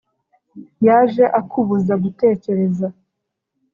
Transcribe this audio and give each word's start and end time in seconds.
Yaje 0.85 1.23
akubuza 1.39 1.93
gutekereza 2.03 2.87